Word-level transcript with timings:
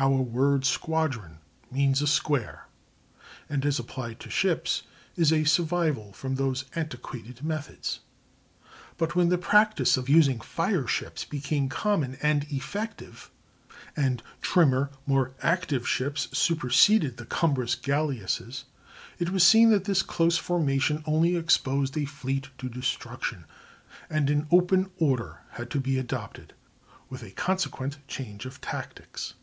Our 0.00 0.22
word 0.22 0.64
squadron 0.64 1.38
means 1.72 2.00
a 2.02 2.06
square, 2.06 2.68
and, 3.48 3.66
as 3.66 3.80
applied 3.80 4.20
to 4.20 4.30
ships, 4.30 4.82
is 5.16 5.32
a 5.32 5.42
survival 5.42 6.12
from 6.12 6.36
those 6.36 6.66
antiquated 6.76 7.42
methods. 7.42 7.98
But 8.96 9.16
when 9.16 9.28
the 9.28 9.38
practice 9.38 9.96
of 9.96 10.08
using 10.08 10.40
fire 10.40 10.86
ships 10.86 11.24
became 11.24 11.68
common 11.68 12.16
and 12.22 12.44
effective, 12.44 13.32
and 13.96 14.22
trimmer, 14.40 14.92
more 15.04 15.32
active 15.42 15.88
ships 15.88 16.28
superseded 16.30 17.16
the 17.16 17.26
cumbrous 17.26 17.74
galleasses, 17.74 18.66
it 19.18 19.30
was 19.30 19.42
seen 19.42 19.70
that 19.70 19.82
this 19.86 20.02
close 20.04 20.36
formation 20.38 21.02
only 21.06 21.34
exposed 21.34 21.98
a 21.98 22.04
fleet 22.04 22.50
to 22.58 22.68
destruction, 22.68 23.46
and 24.08 24.30
an 24.30 24.46
open 24.52 24.92
order 24.98 25.40
had 25.52 25.70
to 25.72 25.80
be 25.80 25.98
adopted, 25.98 26.54
with 27.10 27.24
a 27.24 27.32
consequent 27.32 27.96
change 28.06 28.46
of 28.46 28.60
tactics. 28.60 29.34